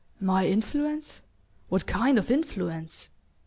"My 0.19 0.47
influence? 0.47 1.21
What 1.69 1.85
kind 1.85 2.17
of 2.17 2.31
influence?" 2.31 3.11